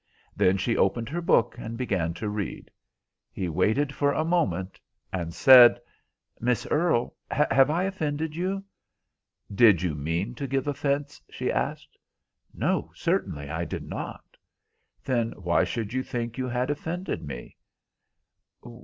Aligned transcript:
Then 0.35 0.57
she 0.57 0.75
opened 0.75 1.09
her 1.09 1.21
book 1.21 1.53
and 1.59 1.77
began 1.77 2.15
to 2.15 2.27
read. 2.27 2.71
He 3.31 3.47
waited 3.49 3.93
for 3.93 4.13
a 4.13 4.25
moment 4.25 4.79
and 5.13 5.31
said— 5.31 5.79
"Miss 6.39 6.65
Earle, 6.71 7.13
have 7.29 7.69
I 7.69 7.83
offended 7.83 8.35
you?" 8.35 8.63
"Did 9.53 9.83
you 9.83 9.93
mean 9.93 10.33
to 10.33 10.47
give 10.47 10.67
offence?" 10.67 11.21
she 11.29 11.51
asked. 11.51 11.99
"No, 12.51 12.89
certainly, 12.95 13.47
I 13.47 13.63
did 13.63 13.83
not." 13.87 14.37
"Then 15.05 15.33
why 15.33 15.63
should 15.63 15.93
you 15.93 16.01
think 16.01 16.35
you 16.35 16.47
had 16.47 16.71
offended 16.71 17.21
me?" 17.21 17.55